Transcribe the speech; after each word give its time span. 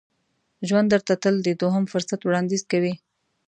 ژوند 0.67 0.87
درته 0.93 1.13
تل 1.23 1.35
د 1.43 1.49
دوهم 1.61 1.83
فرصت 1.91 2.19
وړاندیز 2.23 2.63
کوي. 2.71 2.93